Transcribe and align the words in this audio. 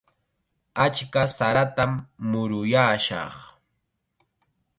Achka 0.85 1.23
saratam 1.35 1.93
muruyaashaq. 2.29 3.35